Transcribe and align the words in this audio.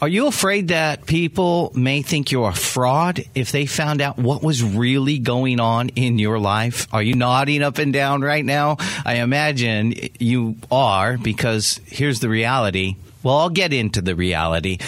Are 0.00 0.06
you 0.08 0.28
afraid 0.28 0.68
that 0.68 1.06
people 1.06 1.72
may 1.74 2.02
think 2.02 2.30
you're 2.30 2.50
a 2.50 2.54
fraud 2.54 3.24
if 3.34 3.50
they 3.50 3.66
found 3.66 4.00
out 4.00 4.16
what 4.16 4.44
was 4.44 4.62
really 4.62 5.18
going 5.18 5.58
on 5.58 5.88
in 5.88 6.20
your 6.20 6.38
life? 6.38 6.86
Are 6.92 7.02
you 7.02 7.16
nodding 7.16 7.64
up 7.64 7.78
and 7.78 7.92
down 7.92 8.20
right 8.20 8.44
now? 8.44 8.76
I 9.04 9.14
imagine 9.16 9.94
you 10.20 10.54
are 10.70 11.18
because 11.18 11.80
here's 11.86 12.20
the 12.20 12.28
reality. 12.28 12.94
Well, 13.24 13.38
I'll 13.38 13.50
get 13.50 13.72
into 13.72 14.00
the 14.00 14.14
reality. 14.14 14.78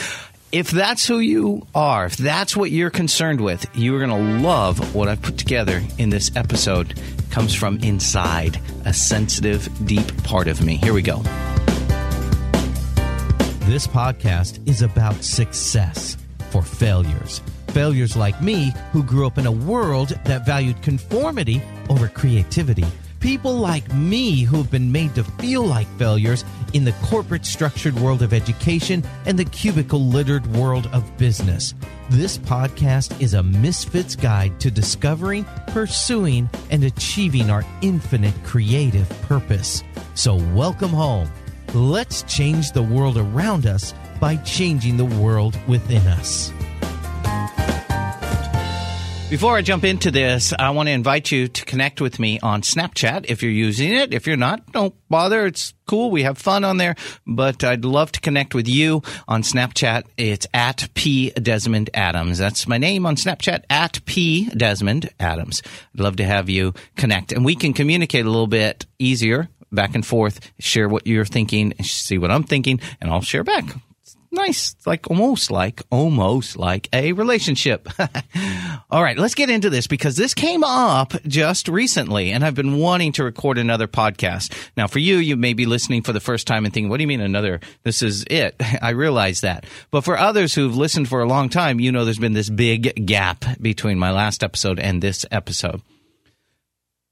If 0.53 0.71
that's 0.71 1.09
who 1.09 1.19
you 1.19 1.67
are, 1.75 2.07
if 2.07 2.17
that's 2.17 2.57
what 2.57 2.71
you're 2.71 2.91
concerned 2.91 3.41
with, 3.41 3.67
you 3.77 3.97
are 3.97 4.07
going 4.07 4.11
to 4.11 4.47
love 4.47 4.95
what 4.95 5.09
I've 5.09 5.23
put 5.23 5.39
together 5.39 5.83
in 5.99 6.11
this 6.11 6.31
episode. 6.37 6.93
It 6.93 7.31
comes 7.33 7.53
from 7.53 7.79
inside 7.79 8.61
a 8.85 8.93
sensitive, 8.93 9.69
deep 9.85 10.23
part 10.23 10.47
of 10.47 10.65
me. 10.65 10.77
Here 10.77 10.93
we 10.93 11.03
go. 11.03 11.21
This 13.71 13.87
podcast 13.87 14.69
is 14.69 14.83
about 14.83 15.23
success 15.23 16.17
for 16.51 16.61
failures. 16.61 17.41
Failures 17.69 18.17
like 18.17 18.43
me, 18.43 18.75
who 18.91 19.05
grew 19.05 19.29
up 19.29 19.39
in 19.39 19.47
a 19.47 19.53
world 19.53 20.09
that 20.25 20.45
valued 20.45 20.83
conformity 20.83 21.63
over 21.89 22.09
creativity. 22.09 22.85
People 23.21 23.55
like 23.55 23.95
me 23.95 24.41
who 24.41 24.57
have 24.57 24.73
been 24.73 24.91
made 24.91 25.15
to 25.15 25.23
feel 25.23 25.63
like 25.63 25.87
failures 25.99 26.45
in 26.73 26.85
the 26.85 26.97
corporate 27.05 27.47
structured 27.47 27.95
world 28.01 28.23
of 28.23 28.33
education 28.33 29.05
and 29.25 29.39
the 29.39 29.45
cubicle 29.45 30.05
littered 30.05 30.49
world 30.49 30.89
of 30.93 31.17
business. 31.17 31.73
This 32.09 32.39
podcast 32.39 33.21
is 33.21 33.35
a 33.35 33.43
misfit's 33.45 34.17
guide 34.17 34.59
to 34.59 34.73
discovering, 34.73 35.45
pursuing, 35.69 36.51
and 36.73 36.83
achieving 36.83 37.51
our 37.51 37.65
infinite 37.83 38.35
creative 38.43 39.09
purpose. 39.23 39.85
So, 40.17 40.35
welcome 40.57 40.91
home 40.91 41.31
Let's 41.75 42.23
change 42.25 42.73
the 42.73 42.83
world 42.83 43.17
around 43.17 43.65
us 43.65 43.95
by 44.19 44.35
changing 44.39 44.97
the 44.97 45.05
world 45.05 45.57
within 45.69 46.05
us. 46.09 46.53
Before 49.31 49.57
I 49.57 49.63
jump 49.63 49.85
into 49.85 50.11
this, 50.11 50.53
I 50.59 50.71
want 50.71 50.89
to 50.89 50.93
invite 50.93 51.31
you 51.31 51.47
to 51.47 51.65
connect 51.65 52.01
with 52.01 52.19
me 52.19 52.41
on 52.41 52.63
Snapchat 52.63 53.27
if 53.29 53.45
you're 53.45 53.53
using 53.53 53.93
it. 53.93 54.13
If 54.13 54.27
you're 54.27 54.37
not, 54.37 54.73
don't 54.73 54.93
bother. 55.09 55.47
It's 55.47 55.73
cool. 55.87 56.11
We 56.11 56.25
have 56.25 56.37
fun 56.39 56.65
on 56.65 56.79
there, 56.79 56.97
but 57.25 57.63
I'd 57.63 57.85
love 57.85 58.11
to 58.13 58.21
connect 58.21 58.53
with 58.53 58.67
you 58.67 59.03
on 59.29 59.43
Snapchat. 59.43 60.07
It's 60.17 60.49
at 60.53 60.89
P 60.95 61.31
Desmond 61.31 61.91
Adams. 61.95 62.39
That's 62.39 62.67
my 62.67 62.79
name 62.79 63.07
on 63.07 63.15
Snapchat 63.15 63.63
at 63.71 64.05
P 64.07 64.47
Desmond 64.47 65.11
Adams. 65.21 65.63
I'd 65.95 66.01
love 66.01 66.17
to 66.17 66.25
have 66.25 66.49
you 66.49 66.75
connect 66.97 67.31
and 67.31 67.45
we 67.45 67.55
can 67.55 67.73
communicate 67.73 68.27
a 68.27 68.31
little 68.31 68.49
bit 68.49 68.87
easier 68.99 69.49
back 69.73 69.95
and 69.95 70.05
forth, 70.05 70.53
share 70.59 70.89
what 70.89 71.07
you're 71.07 71.25
thinking, 71.25 71.75
see 71.83 72.19
what 72.19 72.31
I'm 72.31 72.45
thinking, 72.45 72.81
and 73.01 73.11
I'll 73.11 73.21
share 73.21 73.45
back. 73.45 73.65
It's 74.03 74.17
nice. 74.33 74.73
It's 74.73 74.87
like 74.87 75.11
almost 75.11 75.51
like, 75.51 75.83
almost 75.91 76.57
like 76.57 76.89
a 76.93 77.13
relationship. 77.13 77.89
All 78.91 79.03
right, 79.03 79.17
let's 79.17 79.35
get 79.35 79.51
into 79.51 79.71
this 79.71 79.87
because 79.87 80.17
this 80.17 80.35
came 80.35 80.65
up 80.65 81.13
just 81.27 81.69
recently 81.69 82.33
and 82.33 82.45
I've 82.45 82.55
been 82.55 82.79
wanting 82.79 83.13
to 83.13 83.25
record 83.25 83.59
another 83.59 83.87
podcast. 83.87 84.53
Now, 84.77 84.87
for 84.89 84.99
you, 84.99 85.17
you 85.17 85.37
may 85.37 85.53
be 85.53 85.67
listening 85.67 86.03
for 86.03 86.13
the 86.13 86.21
first 86.21 86.47
time 86.47 86.65
and 86.65 86.75
thinking, 86.75 86.91
what 86.91 86.97
do 86.97 87.03
you 87.03 87.09
mean 87.09 87.21
another? 87.21 87.61
This 87.85 88.03
is 88.03 88.25
it. 88.29 88.57
I 88.83 88.91
realize 88.91 89.43
that. 89.43 89.65
But 89.91 90.03
for 90.03 90.19
others 90.19 90.55
who've 90.55 90.77
listened 90.77 91.09
for 91.09 91.21
a 91.21 91.29
long 91.29 91.49
time, 91.49 91.79
you 91.79 91.93
know 91.93 92.05
there's 92.05 92.19
been 92.19 92.33
this 92.33 92.51
big 92.51 93.07
gap 93.07 93.45
between 93.61 93.99
my 93.99 94.11
last 94.11 94.43
episode 94.43 94.81
and 94.81 95.01
this 95.01 95.25
episode. 95.31 95.83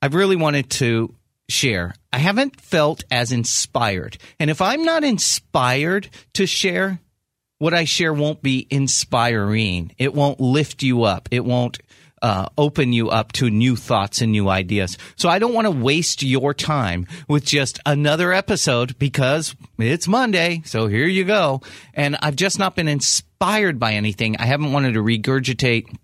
I've 0.01 0.15
really 0.15 0.37
wanted 0.37 0.71
to 0.71 1.15
share, 1.49 1.95
I 2.13 2.19
haven't 2.19 2.61
felt 2.61 3.05
as 3.11 3.33
inspired. 3.33 4.19
And 4.39 4.51
if 4.51 4.61
I'm 4.61 4.85
not 4.85 5.05
inspired 5.05 6.09
to 6.35 6.47
share, 6.47 7.01
what 7.59 7.75
I 7.75 7.85
share 7.85 8.13
won't 8.13 8.43
be 8.43 8.67
inspiring. 8.71 9.93
It 9.99 10.15
won't 10.15 10.41
lift 10.41 10.83
you 10.83 11.03
up. 11.03 11.29
It 11.31 11.45
won't 11.45 11.79
uh, 12.23 12.49
open 12.57 12.93
you 12.93 13.11
up 13.11 13.33
to 13.33 13.51
new 13.51 13.77
thoughts 13.77 14.21
and 14.21 14.33
new 14.33 14.49
ideas. 14.49 14.99
So 15.17 15.29
I 15.29 15.39
don't 15.39 15.55
want 15.55 15.67
to 15.67 15.71
waste 15.71 16.23
your 16.23 16.55
time 16.55 17.07
with 17.29 17.45
just 17.45 17.79
another 17.87 18.33
episode 18.33 18.99
because 18.99 19.55
it's 19.79 20.09
Monday. 20.09 20.63
So 20.65 20.87
here 20.87 21.07
you 21.07 21.25
go. 21.25 21.63
And 21.95 22.17
I've 22.21 22.37
just 22.37 22.59
not 22.59 22.77
been 22.77 22.89
inspired 22.89 23.79
by 23.79 23.95
anything. 23.95 24.37
I 24.37 24.47
haven't 24.47 24.73
wanted 24.73 24.95
to 24.95 25.03
regurgitate 25.03 25.97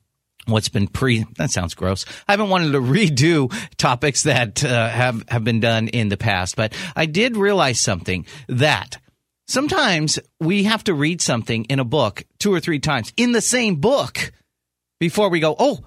what's 0.47 0.69
been 0.69 0.87
pre 0.87 1.25
that 1.37 1.51
sounds 1.51 1.75
gross 1.75 2.05
i 2.29 2.33
haven't 2.33 2.49
wanted 2.49 2.73
to 2.73 2.81
redo 2.81 3.53
topics 3.77 4.23
that 4.25 4.65
uh, 4.65 4.89
have 4.89 5.25
have 5.29 5.45
been 5.45 5.61
done 5.61 5.89
in 5.89 6.09
the 6.09 6.17
past 6.17 6.57
but 6.57 6.73
i 6.97 7.07
did 7.07 7.37
realize 7.37 7.81
something 7.81 8.27
that 8.49 8.99
sometimes 9.47 10.19
we 10.41 10.65
have 10.65 10.85
to 10.85 10.95
read 10.95 11.21
something 11.21 11.65
in 11.65 11.79
a 11.79 11.85
book 11.85 12.25
two 12.39 12.53
or 12.53 12.61
three 12.61 12.79
times 12.79 13.13
in 13.17 13.33
the 13.33 13.41
same 13.41 13.77
book 13.77 14.33
before 15.01 15.29
we 15.29 15.41
go 15.41 15.55
oh 15.59 15.79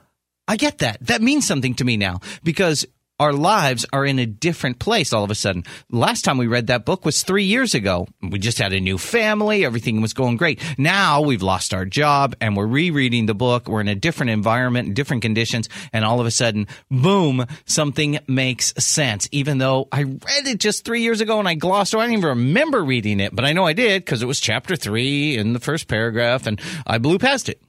I 0.47 0.55
get 0.55 0.77
that. 0.77 0.99
That 1.01 1.21
means 1.21 1.45
something 1.45 1.73
to 1.75 1.83
me 1.83 1.97
now 1.97 2.21
because 2.43 2.85
our 3.19 3.33
lives 3.33 3.85
are 3.91 4.05
in 4.05 4.19
a 4.19 4.25
different 4.25 4.79
place 4.79 5.11
all 5.11 5.23
of 5.23 5.31
a 5.31 5.35
sudden. 5.35 5.63
Last 5.89 6.23
time 6.23 6.37
we 6.37 6.47
read 6.47 6.67
that 6.67 6.85
book 6.85 7.03
was 7.03 7.23
three 7.23 7.45
years 7.45 7.73
ago. 7.73 8.07
We 8.21 8.37
just 8.37 8.59
had 8.59 8.73
a 8.73 8.79
new 8.79 8.97
family. 8.97 9.65
Everything 9.65 10.01
was 10.01 10.13
going 10.13 10.37
great. 10.37 10.61
Now 10.77 11.21
we've 11.21 11.41
lost 11.41 11.73
our 11.73 11.85
job 11.85 12.35
and 12.41 12.55
we're 12.55 12.67
rereading 12.67 13.25
the 13.25 13.33
book. 13.33 13.67
We're 13.67 13.81
in 13.81 13.87
a 13.87 13.95
different 13.95 14.29
environment, 14.29 14.93
different 14.93 15.23
conditions. 15.23 15.67
And 15.91 16.05
all 16.05 16.19
of 16.19 16.27
a 16.27 16.31
sudden, 16.31 16.67
boom, 16.91 17.45
something 17.65 18.19
makes 18.27 18.73
sense. 18.77 19.27
Even 19.31 19.57
though 19.57 19.87
I 19.91 20.03
read 20.03 20.47
it 20.47 20.59
just 20.59 20.85
three 20.85 21.01
years 21.01 21.19
ago 21.19 21.39
and 21.39 21.47
I 21.47 21.55
glossed 21.55 21.95
over, 21.95 22.03
I 22.03 22.07
don't 22.07 22.17
even 22.19 22.29
remember 22.29 22.83
reading 22.83 23.19
it, 23.19 23.35
but 23.35 23.45
I 23.45 23.53
know 23.53 23.65
I 23.65 23.73
did 23.73 24.05
because 24.05 24.21
it 24.21 24.27
was 24.27 24.39
chapter 24.39 24.75
three 24.75 25.37
in 25.37 25.53
the 25.53 25.59
first 25.59 25.87
paragraph 25.87 26.45
and 26.45 26.61
I 26.85 26.99
blew 26.99 27.17
past 27.17 27.49
it. 27.49 27.61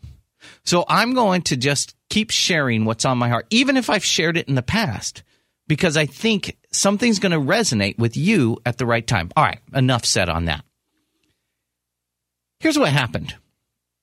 So 0.64 0.84
I'm 0.88 1.14
going 1.14 1.42
to 1.42 1.56
just 1.56 1.94
keep 2.10 2.30
sharing 2.30 2.84
what's 2.84 3.06
on 3.06 3.16
my 3.16 3.30
heart, 3.30 3.46
even 3.50 3.76
if 3.78 3.88
I've 3.88 4.04
shared 4.04 4.36
it 4.36 4.48
in 4.48 4.54
the 4.54 4.62
past 4.62 5.22
because 5.68 5.96
I 5.96 6.06
think 6.06 6.56
something's 6.72 7.18
going 7.18 7.32
to 7.32 7.38
resonate 7.38 7.98
with 7.98 8.16
you 8.16 8.58
at 8.66 8.78
the 8.78 8.86
right 8.86 9.06
time. 9.06 9.30
All 9.36 9.44
right, 9.44 9.60
enough 9.72 10.04
said 10.04 10.28
on 10.28 10.46
that. 10.46 10.64
Here's 12.60 12.78
what 12.78 12.92
happened 12.92 13.34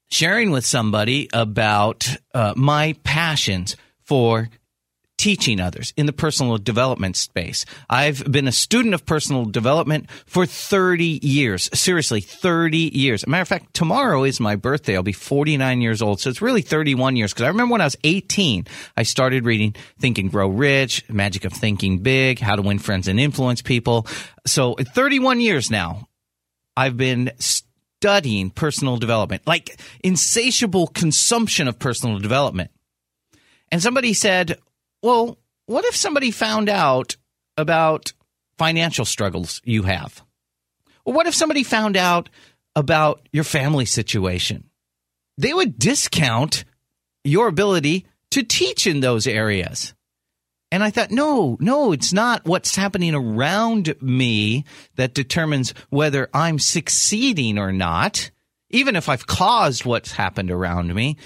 sharing 0.09 0.51
with 0.51 0.65
somebody 0.65 1.27
about 1.33 2.07
uh, 2.33 2.53
my 2.55 2.95
passions 3.03 3.75
for 4.03 4.49
teaching 5.25 5.59
others 5.59 5.91
in 5.97 6.05
the 6.05 6.13
personal 6.13 6.55
development 6.59 7.15
space. 7.15 7.65
I've 7.89 8.31
been 8.31 8.47
a 8.47 8.51
student 8.51 8.93
of 8.93 9.07
personal 9.07 9.45
development 9.45 10.07
for 10.27 10.45
30 10.45 11.19
years. 11.23 11.67
Seriously, 11.73 12.21
30 12.21 12.77
years. 12.77 13.25
Matter 13.25 13.41
of 13.41 13.47
fact, 13.47 13.73
tomorrow 13.73 14.23
is 14.23 14.39
my 14.39 14.55
birthday. 14.55 14.95
I'll 14.95 15.01
be 15.01 15.13
49 15.13 15.81
years 15.81 16.03
old. 16.03 16.21
So 16.21 16.29
it's 16.29 16.43
really 16.43 16.61
31 16.61 17.15
years 17.15 17.33
because 17.33 17.41
I 17.41 17.47
remember 17.47 17.71
when 17.71 17.81
I 17.81 17.85
was 17.85 17.97
18, 18.03 18.67
I 18.95 19.01
started 19.01 19.45
reading 19.45 19.75
Think 19.99 20.19
and 20.19 20.29
Grow 20.29 20.47
Rich, 20.47 21.09
Magic 21.09 21.43
of 21.43 21.53
Thinking 21.53 22.03
Big, 22.03 22.37
How 22.37 22.55
to 22.55 22.61
Win 22.61 22.77
Friends 22.77 23.07
and 23.07 23.19
Influence 23.19 23.63
People. 23.63 24.05
So 24.45 24.75
31 24.75 25.41
years 25.41 25.71
now, 25.71 26.07
I've 26.77 26.97
been 26.97 27.31
studying 27.39 28.51
personal 28.51 28.97
development, 28.97 29.41
like 29.47 29.79
insatiable 30.03 30.85
consumption 30.85 31.67
of 31.67 31.79
personal 31.79 32.19
development. 32.19 32.69
And 33.71 33.81
somebody 33.81 34.13
said, 34.13 34.59
well, 35.05 35.37
what 35.67 35.85
if 35.85 35.95
somebody 35.95 36.31
found 36.31 36.67
out 36.67 37.15
about 37.57 38.11
financial 38.57 39.05
struggles 39.05 39.61
you 39.63 39.83
have? 39.83 40.23
What 41.03 41.27
if 41.27 41.35
somebody 41.35 41.61
found 41.61 41.95
out 41.95 42.27
about 42.75 43.29
your 43.31 43.43
family 43.43 43.85
situation? 43.85 44.67
They 45.37 45.53
would 45.53 45.77
discount 45.77 46.65
your 47.23 47.47
ability 47.47 48.07
to 48.31 48.41
teach 48.41 48.87
in 48.87 49.01
those 49.01 49.27
areas. 49.27 49.93
And 50.71 50.83
I 50.83 50.89
thought, 50.89 51.11
no, 51.11 51.55
no, 51.59 51.91
it's 51.91 52.11
not 52.11 52.45
what's 52.45 52.75
happening 52.75 53.13
around 53.13 53.93
me 54.01 54.65
that 54.95 55.13
determines 55.13 55.75
whether 55.91 56.29
I'm 56.33 56.57
succeeding 56.57 57.59
or 57.59 57.71
not, 57.71 58.31
even 58.71 58.95
if 58.95 59.07
I've 59.07 59.27
caused 59.27 59.85
what's 59.85 60.13
happened 60.13 60.49
around 60.49 60.95
me. 60.95 61.17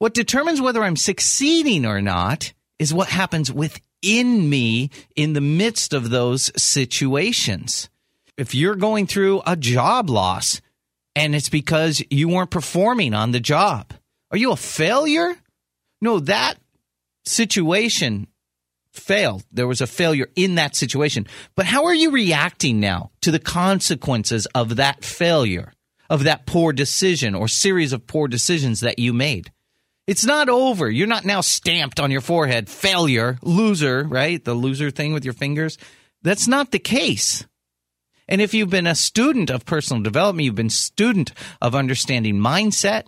What 0.00 0.12
determines 0.12 0.60
whether 0.60 0.84
I'm 0.84 0.96
succeeding 0.96 1.86
or 1.86 2.02
not 2.02 2.52
is 2.78 2.92
what 2.92 3.08
happens 3.08 3.52
within 3.52 4.48
me 4.48 4.90
in 5.14 5.32
the 5.32 5.40
midst 5.40 5.92
of 5.92 6.10
those 6.10 6.50
situations. 6.60 7.88
If 8.36 8.54
you're 8.54 8.76
going 8.76 9.06
through 9.06 9.42
a 9.46 9.56
job 9.56 10.10
loss 10.10 10.60
and 11.14 11.34
it's 11.34 11.48
because 11.48 12.02
you 12.10 12.28
weren't 12.28 12.50
performing 12.50 13.14
on 13.14 13.32
the 13.32 13.40
job, 13.40 13.94
are 14.30 14.38
you 14.38 14.52
a 14.52 14.56
failure? 14.56 15.34
No, 16.00 16.20
that 16.20 16.58
situation 17.24 18.26
failed. 18.92 19.44
There 19.52 19.66
was 19.66 19.80
a 19.80 19.86
failure 19.86 20.28
in 20.36 20.56
that 20.56 20.74
situation. 20.74 21.26
But 21.54 21.66
how 21.66 21.84
are 21.84 21.94
you 21.94 22.10
reacting 22.10 22.80
now 22.80 23.10
to 23.22 23.30
the 23.30 23.38
consequences 23.38 24.46
of 24.54 24.76
that 24.76 25.04
failure, 25.04 25.72
of 26.10 26.24
that 26.24 26.46
poor 26.46 26.72
decision 26.72 27.34
or 27.34 27.48
series 27.48 27.92
of 27.92 28.06
poor 28.06 28.28
decisions 28.28 28.80
that 28.80 28.98
you 28.98 29.12
made? 29.12 29.52
It's 30.06 30.24
not 30.24 30.48
over. 30.48 30.88
You're 30.88 31.08
not 31.08 31.24
now 31.24 31.40
stamped 31.40 31.98
on 31.98 32.10
your 32.10 32.20
forehead, 32.20 32.68
failure, 32.68 33.38
loser, 33.42 34.04
right? 34.04 34.44
The 34.44 34.54
loser 34.54 34.90
thing 34.90 35.12
with 35.12 35.24
your 35.24 35.34
fingers. 35.34 35.78
That's 36.22 36.46
not 36.46 36.70
the 36.70 36.78
case. 36.78 37.44
And 38.28 38.40
if 38.40 38.54
you've 38.54 38.70
been 38.70 38.86
a 38.86 38.94
student 38.94 39.50
of 39.50 39.66
personal 39.66 40.02
development, 40.02 40.44
you've 40.44 40.54
been 40.54 40.70
student 40.70 41.32
of 41.60 41.74
understanding 41.74 42.36
mindset, 42.36 43.04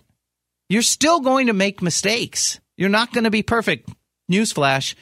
you're 0.67 0.81
still 0.81 1.19
going 1.19 1.47
to 1.47 1.53
make 1.53 1.81
mistakes. 1.81 2.59
You're 2.77 2.89
not 2.89 3.13
going 3.13 3.23
to 3.23 3.31
be 3.31 3.43
perfect. 3.43 3.89
Newsflash. 4.31 4.95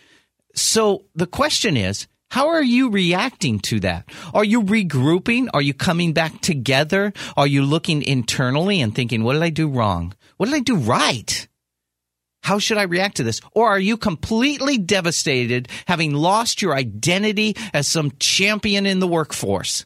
So 0.56 1.06
the 1.14 1.28
question 1.28 1.78
is, 1.78 2.08
how 2.30 2.50
are 2.50 2.64
you 2.64 2.90
reacting 2.90 3.60
to 3.60 3.80
that? 3.82 4.10
Are 4.34 4.44
you 4.44 4.64
regrouping? 4.64 5.48
Are 5.54 5.62
you 5.62 5.74
coming 5.74 6.14
back 6.14 6.42
together? 6.42 7.14
Are 7.36 7.48
you 7.48 7.64
looking 7.64 8.02
internally 8.02 8.82
and 8.82 8.94
thinking, 8.94 9.24
what 9.24 9.34
did 9.34 9.44
I 9.44 9.50
do 9.50 9.70
wrong? 9.70 10.14
What 10.38 10.48
did 10.48 10.56
I 10.56 10.60
do 10.60 10.76
right? 10.76 11.47
How 12.42 12.60
should 12.60 12.78
I 12.78 12.84
react 12.84 13.18
to 13.18 13.24
this? 13.24 13.42
Or 13.52 13.68
are 13.68 13.80
you 13.80 13.98
completely 13.98 14.78
devastated, 14.78 15.68
having 15.86 16.14
lost 16.14 16.62
your 16.62 16.76
identity 16.76 17.56
as 17.74 17.88
some 17.88 18.14
champion 18.20 18.86
in 18.86 19.00
the 19.00 19.08
workforce? 19.08 19.86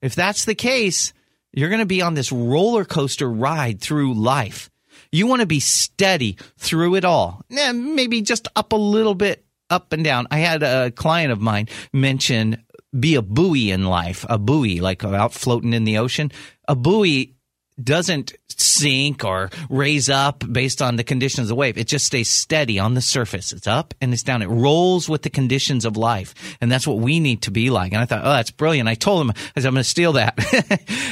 If 0.00 0.14
that's 0.14 0.44
the 0.44 0.54
case, 0.54 1.12
you're 1.52 1.68
going 1.68 1.80
to 1.80 1.86
be 1.86 2.02
on 2.02 2.14
this 2.14 2.32
roller 2.32 2.84
coaster 2.84 3.30
ride 3.30 3.80
through 3.80 4.14
life. 4.14 4.70
You 5.10 5.26
want 5.26 5.40
to 5.40 5.46
be 5.46 5.60
steady 5.60 6.38
through 6.58 6.94
it 6.94 7.04
all. 7.04 7.42
Eh, 7.50 7.72
maybe 7.72 8.22
just 8.22 8.48
up 8.56 8.72
a 8.72 8.76
little 8.76 9.14
bit, 9.14 9.44
up 9.68 9.92
and 9.92 10.02
down. 10.02 10.26
I 10.30 10.38
had 10.38 10.62
a 10.62 10.90
client 10.90 11.32
of 11.32 11.40
mine 11.40 11.68
mention 11.92 12.64
be 12.98 13.14
a 13.14 13.22
buoy 13.22 13.70
in 13.70 13.84
life, 13.84 14.24
a 14.28 14.38
buoy, 14.38 14.80
like 14.80 15.04
out 15.04 15.32
floating 15.32 15.72
in 15.72 15.84
the 15.84 15.98
ocean. 15.98 16.30
A 16.68 16.74
buoy 16.74 17.34
doesn't 17.82 18.34
sink 18.48 19.24
or 19.24 19.50
raise 19.70 20.08
up 20.08 20.44
based 20.50 20.82
on 20.82 20.96
the 20.96 21.04
conditions 21.04 21.46
of 21.46 21.48
the 21.48 21.54
wave. 21.54 21.78
It 21.78 21.86
just 21.86 22.06
stays 22.06 22.28
steady 22.28 22.78
on 22.78 22.94
the 22.94 23.00
surface. 23.00 23.52
It's 23.52 23.66
up 23.66 23.94
and 24.00 24.12
it's 24.12 24.22
down. 24.22 24.42
It 24.42 24.48
rolls 24.48 25.08
with 25.08 25.22
the 25.22 25.30
conditions 25.30 25.84
of 25.84 25.96
life. 25.96 26.56
And 26.60 26.70
that's 26.70 26.86
what 26.86 26.98
we 26.98 27.20
need 27.20 27.42
to 27.42 27.50
be 27.50 27.70
like. 27.70 27.92
And 27.92 28.00
I 28.00 28.04
thought, 28.04 28.24
oh, 28.24 28.32
that's 28.32 28.50
brilliant. 28.50 28.88
I 28.88 28.94
told 28.94 29.22
him, 29.22 29.30
I 29.30 29.60
said, 29.60 29.68
I'm 29.68 29.74
going 29.74 29.82
to 29.82 29.84
steal 29.84 30.12
that. 30.14 30.38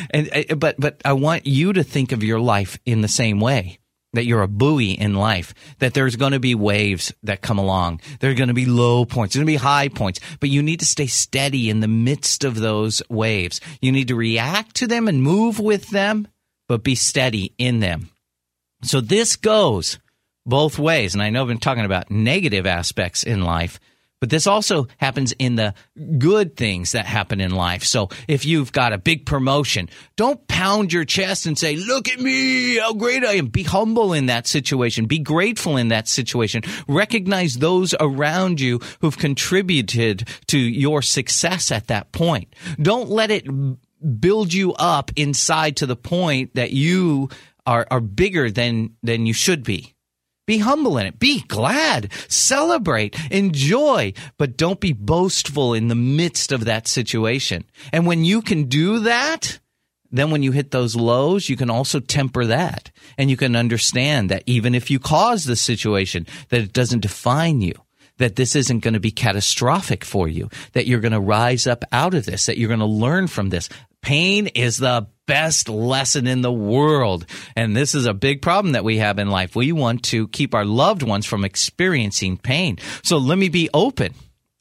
and, 0.10 0.30
uh, 0.32 0.54
but, 0.56 0.76
but 0.78 1.00
I 1.04 1.14
want 1.14 1.46
you 1.46 1.72
to 1.72 1.82
think 1.82 2.12
of 2.12 2.22
your 2.22 2.40
life 2.40 2.78
in 2.84 3.00
the 3.00 3.08
same 3.08 3.40
way 3.40 3.78
that 4.12 4.24
you're 4.24 4.42
a 4.42 4.48
buoy 4.48 4.92
in 4.92 5.14
life, 5.14 5.54
that 5.78 5.94
there's 5.94 6.16
going 6.16 6.32
to 6.32 6.40
be 6.40 6.54
waves 6.54 7.12
that 7.22 7.42
come 7.42 7.58
along. 7.58 8.00
There 8.18 8.30
are 8.30 8.34
going 8.34 8.48
to 8.48 8.54
be 8.54 8.66
low 8.66 9.04
points. 9.04 9.34
There's 9.34 9.44
going 9.44 9.54
to 9.54 9.60
be 9.60 9.64
high 9.64 9.88
points, 9.88 10.20
but 10.40 10.48
you 10.48 10.62
need 10.62 10.80
to 10.80 10.86
stay 10.86 11.06
steady 11.06 11.70
in 11.70 11.80
the 11.80 11.88
midst 11.88 12.44
of 12.44 12.56
those 12.56 13.02
waves. 13.08 13.60
You 13.80 13.92
need 13.92 14.08
to 14.08 14.16
react 14.16 14.76
to 14.76 14.86
them 14.86 15.06
and 15.06 15.22
move 15.22 15.60
with 15.60 15.90
them, 15.90 16.26
but 16.70 16.84
be 16.84 16.94
steady 16.94 17.52
in 17.58 17.80
them. 17.80 18.10
So 18.84 19.00
this 19.00 19.34
goes 19.34 19.98
both 20.46 20.78
ways. 20.78 21.14
And 21.14 21.22
I 21.22 21.30
know 21.30 21.42
I've 21.42 21.48
been 21.48 21.58
talking 21.58 21.84
about 21.84 22.12
negative 22.12 22.64
aspects 22.64 23.24
in 23.24 23.42
life, 23.42 23.80
but 24.20 24.30
this 24.30 24.46
also 24.46 24.86
happens 24.96 25.32
in 25.32 25.56
the 25.56 25.74
good 26.18 26.56
things 26.56 26.92
that 26.92 27.06
happen 27.06 27.40
in 27.40 27.50
life. 27.50 27.82
So 27.82 28.10
if 28.28 28.46
you've 28.46 28.70
got 28.70 28.92
a 28.92 28.98
big 28.98 29.26
promotion, 29.26 29.88
don't 30.14 30.46
pound 30.46 30.92
your 30.92 31.04
chest 31.04 31.44
and 31.44 31.58
say, 31.58 31.74
look 31.74 32.08
at 32.08 32.20
me, 32.20 32.76
how 32.76 32.92
great 32.92 33.24
I 33.24 33.32
am. 33.32 33.48
Be 33.48 33.64
humble 33.64 34.12
in 34.12 34.26
that 34.26 34.46
situation. 34.46 35.06
Be 35.06 35.18
grateful 35.18 35.76
in 35.76 35.88
that 35.88 36.06
situation. 36.06 36.62
Recognize 36.86 37.54
those 37.54 37.96
around 37.98 38.60
you 38.60 38.78
who've 39.00 39.18
contributed 39.18 40.28
to 40.46 40.58
your 40.58 41.02
success 41.02 41.72
at 41.72 41.88
that 41.88 42.12
point. 42.12 42.54
Don't 42.80 43.10
let 43.10 43.32
it 43.32 43.48
build 44.18 44.52
you 44.52 44.72
up 44.74 45.10
inside 45.16 45.76
to 45.76 45.86
the 45.86 45.96
point 45.96 46.54
that 46.54 46.72
you 46.72 47.28
are, 47.66 47.86
are 47.90 48.00
bigger 48.00 48.50
than, 48.50 48.96
than 49.02 49.26
you 49.26 49.32
should 49.32 49.64
be. 49.64 49.94
Be 50.46 50.58
humble 50.58 50.98
in 50.98 51.06
it. 51.06 51.18
Be 51.18 51.42
glad. 51.42 52.12
Celebrate. 52.28 53.16
Enjoy. 53.30 54.12
But 54.36 54.56
don't 54.56 54.80
be 54.80 54.92
boastful 54.92 55.74
in 55.74 55.88
the 55.88 55.94
midst 55.94 56.50
of 56.50 56.64
that 56.64 56.88
situation. 56.88 57.64
And 57.92 58.06
when 58.06 58.24
you 58.24 58.42
can 58.42 58.64
do 58.64 59.00
that, 59.00 59.60
then 60.10 60.32
when 60.32 60.42
you 60.42 60.50
hit 60.50 60.72
those 60.72 60.96
lows, 60.96 61.48
you 61.48 61.56
can 61.56 61.70
also 61.70 62.00
temper 62.00 62.46
that. 62.46 62.90
And 63.16 63.30
you 63.30 63.36
can 63.36 63.54
understand 63.54 64.28
that 64.30 64.42
even 64.46 64.74
if 64.74 64.90
you 64.90 64.98
cause 64.98 65.44
the 65.44 65.54
situation, 65.54 66.26
that 66.48 66.62
it 66.62 66.72
doesn't 66.72 67.00
define 67.00 67.60
you 67.60 67.74
that 68.20 68.36
this 68.36 68.54
isn't 68.54 68.80
going 68.80 68.94
to 68.94 69.00
be 69.00 69.10
catastrophic 69.10 70.04
for 70.04 70.28
you, 70.28 70.50
that 70.72 70.86
you're 70.86 71.00
going 71.00 71.12
to 71.12 71.20
rise 71.20 71.66
up 71.66 71.84
out 71.90 72.12
of 72.12 72.26
this, 72.26 72.46
that 72.46 72.58
you're 72.58 72.68
going 72.68 72.78
to 72.78 72.86
learn 72.86 73.26
from 73.26 73.48
this. 73.48 73.68
Pain 74.02 74.46
is 74.48 74.78
the 74.78 75.06
best 75.26 75.68
lesson 75.68 76.26
in 76.26 76.42
the 76.42 76.52
world. 76.52 77.24
And 77.54 77.76
this 77.76 77.94
is 77.94 78.06
a 78.06 78.14
big 78.14 78.42
problem 78.42 78.72
that 78.72 78.82
we 78.84 78.98
have 78.98 79.18
in 79.18 79.30
life. 79.30 79.54
We 79.54 79.70
want 79.70 80.02
to 80.04 80.26
keep 80.28 80.54
our 80.54 80.64
loved 80.64 81.02
ones 81.02 81.26
from 81.26 81.44
experiencing 81.44 82.36
pain. 82.36 82.78
So 83.04 83.18
let 83.18 83.38
me 83.38 83.48
be 83.48 83.70
open. 83.72 84.14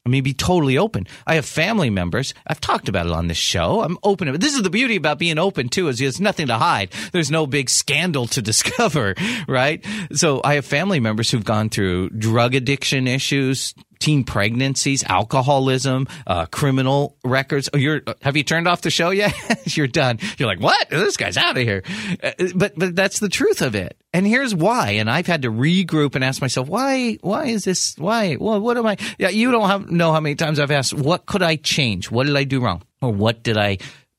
Let 0.06 0.12
me 0.12 0.20
be 0.22 0.32
totally 0.32 0.78
open. 0.78 1.06
I 1.26 1.34
have 1.34 1.44
family 1.44 1.90
members. 1.90 2.32
I've 2.46 2.60
talked 2.60 2.88
about 2.88 3.06
it 3.06 3.12
on 3.12 3.26
this 3.26 3.36
show. 3.36 3.82
I'm 3.82 3.98
open. 4.02 4.38
This 4.40 4.54
is 4.54 4.62
the 4.62 4.70
beauty 4.70 4.96
about 4.96 5.18
being 5.18 5.38
open 5.38 5.68
too, 5.68 5.88
is 5.88 5.98
there's 5.98 6.20
nothing 6.20 6.46
to 6.46 6.56
hide. 6.56 6.90
There's 7.12 7.30
no 7.30 7.46
big 7.46 7.68
scandal 7.68 8.26
to 8.28 8.40
discover, 8.50 9.14
right? 9.46 9.84
So 10.12 10.40
I 10.42 10.54
have 10.54 10.64
family 10.64 11.00
members 11.00 11.30
who've 11.30 11.44
gone 11.44 11.68
through 11.68 12.10
drug 12.10 12.54
addiction 12.54 13.06
issues, 13.06 13.74
teen 14.00 14.24
pregnancies, 14.24 15.04
alcoholism, 15.04 16.08
uh, 16.26 16.46
criminal 16.46 17.16
records. 17.22 17.68
Oh, 17.72 17.76
you're 17.76 18.00
have 18.22 18.36
you 18.36 18.42
turned 18.42 18.66
off 18.66 18.80
the 18.80 18.90
show 18.90 19.10
yet? 19.10 19.32
you're 19.76 19.86
done. 19.86 20.18
You're 20.38 20.48
like, 20.48 20.60
what? 20.60 20.90
This 20.90 21.16
guy's 21.16 21.36
out 21.36 21.56
of 21.56 21.62
here. 21.62 21.84
Uh, 22.22 22.32
but 22.54 22.72
but 22.76 22.96
that's 22.96 23.20
the 23.20 23.28
truth 23.28 23.62
of 23.62 23.74
it. 23.74 23.96
And 24.12 24.26
here's 24.26 24.54
why. 24.54 24.92
And 24.92 25.08
I've 25.08 25.26
had 25.26 25.42
to 25.42 25.50
regroup 25.50 26.16
and 26.16 26.24
ask 26.24 26.40
myself, 26.40 26.68
why? 26.68 27.18
Why 27.20 27.46
is 27.46 27.64
this? 27.64 27.96
Why? 27.96 28.36
Well, 28.40 28.60
what 28.60 28.76
am 28.76 28.86
I? 28.86 28.96
Yeah, 29.18 29.28
you 29.28 29.52
don't 29.52 29.68
have, 29.68 29.90
know 29.90 30.12
how 30.12 30.20
many 30.20 30.34
times 30.34 30.58
I've 30.58 30.72
asked, 30.72 30.94
what 30.94 31.26
could 31.26 31.42
I 31.42 31.56
change? 31.56 32.10
What 32.10 32.26
did 32.26 32.36
I 32.36 32.44
do 32.44 32.60
wrong? 32.60 32.82
Or 33.00 33.12
what 33.12 33.44
did 33.44 33.56
I 33.56 33.78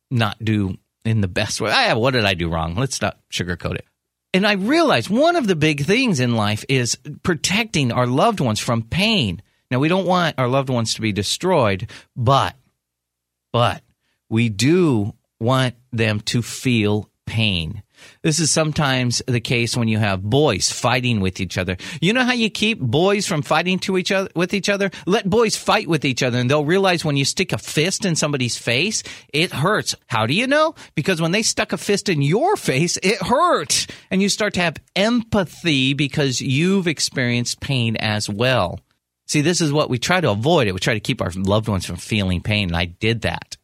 not 0.10 0.44
do 0.44 0.78
in 1.04 1.22
the 1.22 1.28
best 1.28 1.60
way? 1.60 1.72
Ah, 1.74 1.96
what 1.98 2.12
did 2.12 2.24
I 2.24 2.36
do 2.36 2.50
wrong? 2.50 2.76
Let's 2.76 3.02
not 3.02 3.18
sugarcoat 3.32 3.76
it. 3.76 3.86
And 4.34 4.48
I 4.48 4.54
realized 4.54 5.10
one 5.10 5.36
of 5.36 5.46
the 5.46 5.58
big 5.58 5.84
things 5.84 6.22
in 6.22 6.36
life 6.36 6.64
is 6.70 6.98
protecting 7.22 7.92
our 7.92 8.08
loved 8.08 8.40
ones 8.40 8.62
from 8.62 8.84
pain. 8.84 9.42
Now, 9.72 9.80
we 9.80 9.88
don't 9.88 10.06
want 10.06 10.36
our 10.38 10.50
loved 10.50 10.70
ones 10.70 10.96
to 10.96 11.02
be 11.02 11.14
destroyed, 11.14 11.90
but, 12.16 12.56
but 13.54 13.82
we 14.30 14.50
do 14.50 15.16
want 15.40 15.76
them 15.92 16.20
to 16.22 16.42
feel 16.42 17.10
pain. 17.26 17.82
This 18.24 18.40
is 18.40 18.52
sometimes 18.52 19.22
the 19.28 19.40
case 19.40 19.78
when 19.78 19.88
you 19.88 19.98
have 19.98 20.22
boys 20.22 20.72
fighting 20.72 21.22
with 21.22 21.40
each 21.40 21.58
other. 21.58 21.78
You 22.02 22.14
know 22.14 22.24
how 22.24 22.34
you 22.34 22.50
keep 22.50 22.80
boys 22.80 23.28
from 23.28 23.42
fighting 23.42 23.80
to 23.80 23.98
each 23.98 24.12
other 24.12 24.30
with 24.36 24.54
each 24.54 24.70
other? 24.70 24.92
Let 25.06 25.30
boys 25.30 25.56
fight 25.56 25.88
with 25.88 26.04
each 26.04 26.24
other 26.24 26.38
and 26.38 26.50
they'll 26.50 26.66
realize 26.66 27.06
when 27.06 27.16
you 27.16 27.26
stick 27.26 27.54
a 27.54 27.58
fist 27.58 28.04
in 28.04 28.16
somebody's 28.16 28.58
face, 28.58 29.04
it 29.32 29.52
hurts. 29.52 29.96
How 30.08 30.26
do 30.26 30.34
you 30.34 30.48
know? 30.48 30.76
Because 30.96 31.22
when 31.22 31.32
they 31.32 31.44
stuck 31.44 31.74
a 31.74 31.78
fist 31.78 32.10
in 32.10 32.22
your 32.22 32.56
face, 32.58 32.98
it 33.02 33.22
hurts. 33.22 33.88
And 34.10 34.22
you 34.22 34.30
start 34.30 34.56
to 34.56 34.62
have 34.62 34.78
empathy 34.96 35.94
because 35.94 36.42
you've 36.42 36.88
experienced 36.88 37.62
pain 37.62 37.96
as 37.98 38.30
well. 38.30 38.80
See, 39.32 39.40
this 39.40 39.62
is 39.62 39.72
what 39.72 39.90
we 39.90 39.98
try 39.98 40.20
to 40.20 40.30
avoid. 40.30 40.68
It 40.68 40.74
we 40.74 40.82
try 40.82 40.94
to 40.94 41.00
keep 41.00 41.22
our 41.22 41.32
loved 41.34 41.70
ones 41.70 41.86
from 41.86 41.96
feeling 41.96 42.42
pain, 42.42 42.68
and 42.68 42.76
I 42.76 42.84
did 42.84 43.22
that. 43.22 43.56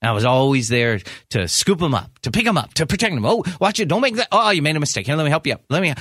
And 0.00 0.08
I 0.08 0.12
was 0.12 0.24
always 0.24 0.68
there 0.68 0.98
to 1.28 1.46
scoop 1.46 1.78
them 1.78 1.94
up, 1.94 2.18
to 2.20 2.30
pick 2.30 2.46
them 2.46 2.56
up, 2.56 2.72
to 2.74 2.86
protect 2.86 3.14
them. 3.14 3.26
Oh, 3.26 3.44
watch 3.60 3.80
it! 3.80 3.88
Don't 3.88 4.00
make 4.00 4.16
that. 4.16 4.28
Oh, 4.32 4.48
you 4.48 4.62
made 4.62 4.76
a 4.76 4.80
mistake. 4.80 5.04
Here, 5.04 5.16
let 5.16 5.24
me 5.24 5.28
help 5.28 5.46
you 5.46 5.52
up. 5.52 5.64
Let 5.68 5.82
me. 5.82 5.92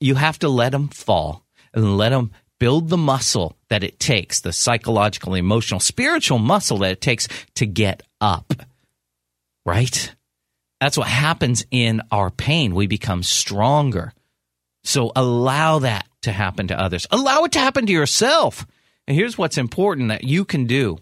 You 0.00 0.16
have 0.16 0.40
to 0.40 0.48
let 0.48 0.72
them 0.72 0.88
fall 0.88 1.44
and 1.72 1.96
let 1.96 2.08
them 2.08 2.32
build 2.58 2.88
the 2.88 2.96
muscle 2.96 3.56
that 3.68 3.84
it 3.84 4.00
takes, 4.00 4.40
the 4.40 4.52
psychological, 4.52 5.34
emotional, 5.34 5.78
spiritual 5.78 6.40
muscle 6.40 6.78
that 6.78 6.90
it 6.90 7.00
takes 7.00 7.28
to 7.54 7.64
get 7.64 8.02
up. 8.20 8.52
Right? 9.64 10.16
That's 10.80 10.98
what 10.98 11.06
happens 11.06 11.64
in 11.70 12.02
our 12.10 12.30
pain. 12.32 12.74
We 12.74 12.88
become 12.88 13.22
stronger. 13.22 14.12
So 14.82 15.12
allow 15.14 15.78
that 15.78 16.07
to 16.22 16.32
happen 16.32 16.68
to 16.68 16.80
others. 16.80 17.06
Allow 17.10 17.44
it 17.44 17.52
to 17.52 17.60
happen 17.60 17.86
to 17.86 17.92
yourself. 17.92 18.66
And 19.06 19.16
here's 19.16 19.38
what's 19.38 19.58
important 19.58 20.08
that 20.08 20.24
you 20.24 20.44
can 20.44 20.66
do. 20.66 20.98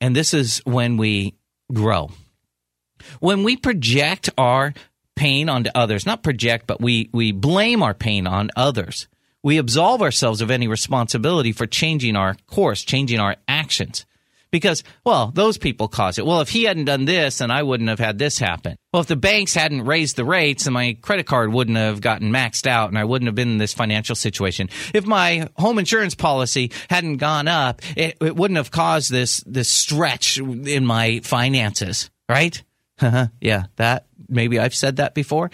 And 0.00 0.14
this 0.14 0.34
is 0.34 0.60
when 0.64 0.96
we 0.96 1.34
grow. 1.72 2.10
When 3.20 3.44
we 3.44 3.56
project 3.56 4.30
our 4.38 4.74
pain 5.16 5.48
onto 5.48 5.70
others, 5.74 6.06
not 6.06 6.22
project, 6.22 6.66
but 6.66 6.80
we, 6.80 7.10
we 7.12 7.32
blame 7.32 7.82
our 7.82 7.94
pain 7.94 8.26
on 8.26 8.50
others, 8.56 9.08
we 9.42 9.58
absolve 9.58 10.02
ourselves 10.02 10.40
of 10.40 10.50
any 10.50 10.66
responsibility 10.66 11.52
for 11.52 11.66
changing 11.66 12.16
our 12.16 12.34
course, 12.46 12.82
changing 12.82 13.20
our 13.20 13.36
actions 13.46 14.06
because, 14.54 14.84
well, 15.04 15.32
those 15.34 15.58
people 15.58 15.88
caused 15.88 16.20
it. 16.20 16.24
Well, 16.24 16.40
if 16.40 16.48
he 16.48 16.62
hadn't 16.62 16.84
done 16.84 17.06
this, 17.06 17.38
then 17.38 17.50
I 17.50 17.64
wouldn't 17.64 17.88
have 17.88 17.98
had 17.98 18.20
this 18.20 18.38
happen. 18.38 18.76
Well, 18.92 19.00
if 19.00 19.08
the 19.08 19.16
banks 19.16 19.52
hadn't 19.52 19.84
raised 19.84 20.14
the 20.14 20.24
rates, 20.24 20.62
then 20.62 20.74
my 20.74 20.96
credit 21.02 21.26
card 21.26 21.52
wouldn't 21.52 21.76
have 21.76 22.00
gotten 22.00 22.30
maxed 22.30 22.68
out 22.68 22.88
and 22.88 22.96
I 22.96 23.02
wouldn't 23.02 23.26
have 23.26 23.34
been 23.34 23.50
in 23.50 23.58
this 23.58 23.74
financial 23.74 24.14
situation. 24.14 24.70
If 24.94 25.06
my 25.06 25.48
home 25.56 25.80
insurance 25.80 26.14
policy 26.14 26.70
hadn't 26.88 27.16
gone 27.16 27.48
up, 27.48 27.82
it, 27.96 28.16
it 28.20 28.36
wouldn't 28.36 28.58
have 28.58 28.70
caused 28.70 29.10
this, 29.10 29.42
this 29.44 29.68
stretch 29.68 30.38
in 30.38 30.86
my 30.86 31.18
finances, 31.24 32.12
right? 32.28 32.62
yeah, 33.40 33.64
that, 33.74 34.06
maybe 34.28 34.60
I've 34.60 34.76
said 34.76 34.98
that 34.98 35.16
before. 35.16 35.50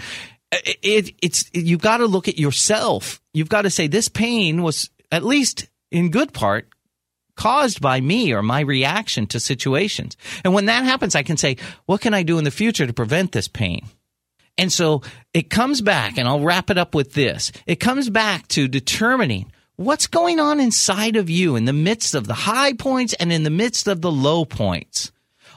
It, 0.52 0.78
it, 0.82 1.14
it's, 1.22 1.50
you've 1.54 1.80
got 1.80 1.98
to 1.98 2.06
look 2.06 2.28
at 2.28 2.38
yourself. 2.38 3.22
You've 3.32 3.48
got 3.48 3.62
to 3.62 3.70
say 3.70 3.86
this 3.86 4.10
pain 4.10 4.62
was 4.62 4.90
at 5.10 5.24
least 5.24 5.70
in 5.90 6.10
good 6.10 6.34
part 6.34 6.68
caused 7.40 7.80
by 7.80 8.02
me 8.02 8.34
or 8.34 8.42
my 8.42 8.60
reaction 8.60 9.26
to 9.26 9.40
situations. 9.40 10.14
And 10.44 10.52
when 10.52 10.66
that 10.66 10.84
happens, 10.84 11.14
I 11.14 11.22
can 11.22 11.38
say, 11.38 11.56
what 11.86 12.02
can 12.02 12.12
I 12.12 12.22
do 12.22 12.36
in 12.36 12.44
the 12.44 12.50
future 12.50 12.86
to 12.86 12.92
prevent 12.92 13.32
this 13.32 13.48
pain? 13.48 13.86
And 14.58 14.70
so 14.70 15.00
it 15.32 15.48
comes 15.48 15.80
back, 15.80 16.18
and 16.18 16.28
I'll 16.28 16.42
wrap 16.42 16.68
it 16.68 16.76
up 16.76 16.94
with 16.94 17.14
this. 17.14 17.50
It 17.66 17.80
comes 17.80 18.10
back 18.10 18.46
to 18.48 18.68
determining 18.68 19.50
what's 19.76 20.06
going 20.06 20.38
on 20.38 20.60
inside 20.60 21.16
of 21.16 21.30
you 21.30 21.56
in 21.56 21.64
the 21.64 21.72
midst 21.72 22.14
of 22.14 22.26
the 22.26 22.34
high 22.34 22.74
points 22.74 23.14
and 23.14 23.32
in 23.32 23.42
the 23.42 23.48
midst 23.48 23.88
of 23.88 24.02
the 24.02 24.12
low 24.12 24.44
points. 24.44 25.10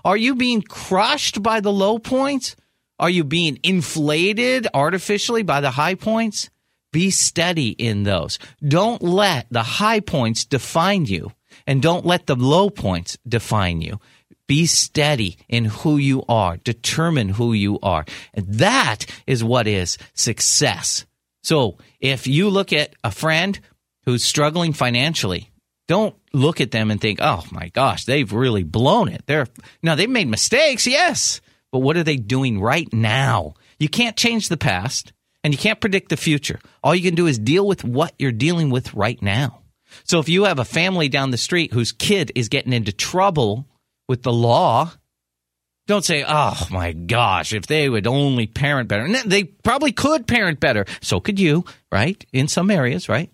Are 0.05 0.15
you 0.15 0.35
being 0.35 0.61
crushed 0.61 1.43
by 1.43 1.59
the 1.59 1.73
low 1.73 1.99
points? 1.99 2.55
Are 2.97 3.09
you 3.09 3.25
being 3.25 3.59
inflated 3.61 4.67
artificially 4.73 5.43
by 5.43 5.59
the 5.59 5.71
high 5.71 5.95
points? 5.95 6.49
Be 6.93 7.09
steady 7.09 7.71
in 7.71 8.03
those. 8.03 8.39
Don't 8.65 9.01
let 9.01 9.47
the 9.51 9.63
high 9.63 9.99
points 9.99 10.45
define 10.45 11.07
you 11.07 11.33
and 11.65 11.81
don't 11.81 12.05
let 12.05 12.27
the 12.27 12.35
low 12.35 12.69
points 12.69 13.17
define 13.27 13.81
you. 13.81 13.99
Be 14.47 14.65
steady 14.65 15.37
in 15.47 15.65
who 15.65 15.97
you 15.97 16.23
are. 16.27 16.57
Determine 16.57 17.29
who 17.29 17.53
you 17.53 17.79
are. 17.81 18.05
And 18.33 18.45
that 18.55 19.05
is 19.25 19.43
what 19.43 19.67
is 19.67 19.97
success. 20.13 21.05
So 21.43 21.77
if 21.99 22.27
you 22.27 22.49
look 22.49 22.73
at 22.73 22.93
a 23.03 23.11
friend 23.11 23.59
who's 24.05 24.23
struggling 24.23 24.73
financially, 24.73 25.49
don't 25.87 26.15
look 26.33 26.61
at 26.61 26.71
them 26.71 26.91
and 26.91 26.99
think, 26.99 27.19
oh 27.21 27.43
my 27.51 27.69
gosh, 27.69 28.05
they've 28.05 28.31
really 28.31 28.63
blown 28.63 29.09
it. 29.09 29.23
They're 29.25 29.47
now 29.81 29.95
they've 29.95 30.09
made 30.09 30.27
mistakes, 30.27 30.87
yes, 30.87 31.41
but 31.71 31.79
what 31.79 31.97
are 31.97 32.03
they 32.03 32.17
doing 32.17 32.61
right 32.61 32.91
now? 32.93 33.55
You 33.79 33.89
can't 33.89 34.15
change 34.15 34.49
the 34.49 34.57
past 34.57 35.11
and 35.43 35.53
you 35.53 35.57
can't 35.57 35.81
predict 35.81 36.09
the 36.09 36.17
future. 36.17 36.59
All 36.83 36.95
you 36.95 37.03
can 37.03 37.15
do 37.15 37.27
is 37.27 37.37
deal 37.37 37.67
with 37.67 37.83
what 37.83 38.13
you're 38.17 38.31
dealing 38.31 38.69
with 38.69 38.93
right 38.93 39.21
now. 39.21 39.62
So 40.03 40.19
if 40.19 40.29
you 40.29 40.45
have 40.45 40.59
a 40.59 40.65
family 40.65 41.09
down 41.09 41.31
the 41.31 41.37
street 41.37 41.73
whose 41.73 41.91
kid 41.91 42.31
is 42.35 42.49
getting 42.49 42.73
into 42.73 42.91
trouble 42.91 43.67
with 44.07 44.23
the 44.23 44.33
law, 44.33 44.91
don't 45.87 46.05
say, 46.05 46.23
oh 46.27 46.67
my 46.71 46.93
gosh, 46.93 47.53
if 47.53 47.67
they 47.67 47.89
would 47.89 48.07
only 48.07 48.47
parent 48.47 48.87
better. 48.87 49.03
And 49.03 49.15
they 49.15 49.43
probably 49.43 49.91
could 49.91 50.27
parent 50.27 50.59
better. 50.59 50.85
So 51.01 51.19
could 51.19 51.39
you, 51.39 51.65
right? 51.91 52.23
In 52.31 52.47
some 52.47 52.71
areas, 52.71 53.09
right? 53.09 53.29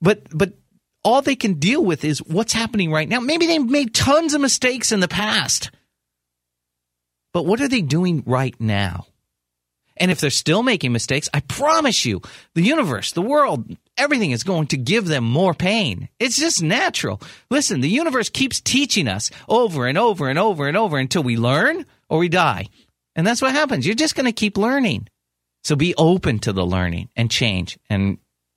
But, 0.00 0.22
but 0.30 0.54
all 1.02 1.22
they 1.22 1.36
can 1.36 1.54
deal 1.54 1.84
with 1.84 2.04
is 2.04 2.20
what's 2.20 2.52
happening 2.52 2.92
right 2.92 3.08
now. 3.08 3.20
Maybe 3.20 3.46
they've 3.46 3.64
made 3.64 3.94
tons 3.94 4.34
of 4.34 4.40
mistakes 4.40 4.92
in 4.92 5.00
the 5.00 5.08
past. 5.08 5.70
But 7.32 7.46
what 7.46 7.60
are 7.60 7.68
they 7.68 7.82
doing 7.82 8.22
right 8.26 8.54
now? 8.60 9.06
And 10.00 10.10
if 10.10 10.18
they're 10.18 10.30
still 10.30 10.62
making 10.62 10.92
mistakes, 10.92 11.28
I 11.34 11.40
promise 11.40 12.06
you, 12.06 12.22
the 12.54 12.62
universe, 12.62 13.12
the 13.12 13.20
world, 13.20 13.76
everything 13.98 14.30
is 14.30 14.42
going 14.42 14.68
to 14.68 14.78
give 14.78 15.06
them 15.06 15.24
more 15.24 15.52
pain. 15.52 16.08
It's 16.18 16.38
just 16.38 16.62
natural. 16.62 17.20
Listen, 17.50 17.82
the 17.82 17.88
universe 17.88 18.30
keeps 18.30 18.62
teaching 18.62 19.06
us 19.06 19.30
over 19.46 19.86
and 19.86 19.98
over 19.98 20.30
and 20.30 20.38
over 20.38 20.66
and 20.66 20.76
over 20.76 20.96
until 20.96 21.22
we 21.22 21.36
learn 21.36 21.84
or 22.08 22.18
we 22.18 22.30
die. 22.30 22.68
And 23.14 23.26
that's 23.26 23.42
what 23.42 23.52
happens. 23.52 23.84
You're 23.84 23.94
just 23.94 24.14
going 24.14 24.24
to 24.24 24.32
keep 24.32 24.56
learning. 24.56 25.06
So 25.64 25.76
be 25.76 25.94
open 25.96 26.38
to 26.40 26.54
the 26.54 26.64
learning 26.64 27.10
and 27.14 27.30
change 27.30 27.78
and 27.90 28.16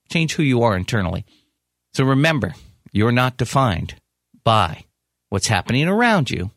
change 0.09 0.35
who 0.35 0.43
you 0.43 0.63
are 0.63 0.77
internally. 0.77 1.25
So 1.93 2.05
remember, 2.05 2.53
you're 2.93 3.11
not 3.11 3.35
defined 3.35 3.95
by 4.45 4.85
what's 5.27 5.47
happening 5.47 5.89
around 5.89 6.31
you. 6.31 6.51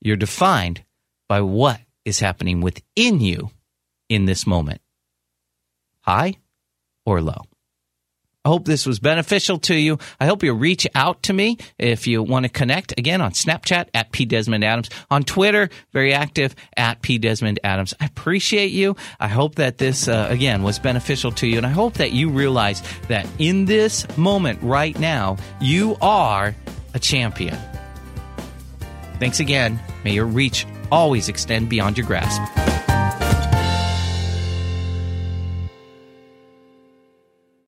You're 0.00 0.16
defined 0.16 0.82
by 1.28 1.42
what 1.42 1.80
is 2.04 2.18
happening 2.18 2.60
within 2.60 3.20
you 3.20 3.52
in 4.12 4.26
this 4.26 4.46
moment 4.46 4.80
high 6.00 6.34
or 7.06 7.20
low. 7.20 7.42
I 8.44 8.48
hope 8.48 8.64
this 8.64 8.86
was 8.86 8.98
beneficial 8.98 9.58
to 9.60 9.74
you. 9.74 9.98
I 10.18 10.26
hope 10.26 10.42
you 10.42 10.52
reach 10.52 10.84
out 10.96 11.22
to 11.24 11.32
me 11.32 11.58
if 11.78 12.08
you 12.08 12.24
want 12.24 12.44
to 12.44 12.48
connect 12.48 12.98
again 12.98 13.20
on 13.20 13.30
Snapchat 13.30 13.86
at 13.94 14.10
P 14.10 14.24
Desmond 14.24 14.64
Adams, 14.64 14.90
on 15.12 15.22
Twitter, 15.22 15.70
very 15.92 16.12
active 16.12 16.56
at 16.76 17.02
P 17.02 17.18
Desmond 17.18 17.60
Adams. 17.62 17.94
I 18.00 18.06
appreciate 18.06 18.72
you. 18.72 18.96
I 19.20 19.28
hope 19.28 19.54
that 19.56 19.78
this 19.78 20.08
uh, 20.08 20.26
again 20.28 20.64
was 20.64 20.80
beneficial 20.80 21.30
to 21.32 21.46
you, 21.46 21.56
and 21.56 21.64
I 21.64 21.70
hope 21.70 21.94
that 21.94 22.10
you 22.10 22.30
realize 22.30 22.82
that 23.06 23.28
in 23.38 23.66
this 23.66 24.06
moment 24.18 24.58
right 24.60 24.98
now, 24.98 25.36
you 25.60 25.96
are 26.02 26.56
a 26.94 26.98
champion. 26.98 27.56
Thanks 29.20 29.38
again. 29.38 29.78
May 30.02 30.14
your 30.14 30.26
reach 30.26 30.66
always 30.90 31.28
extend 31.28 31.68
beyond 31.68 31.96
your 31.96 32.08
grasp. 32.08 32.42